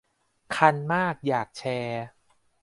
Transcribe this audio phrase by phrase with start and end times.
[0.55, 2.03] คันมากอยากแชร์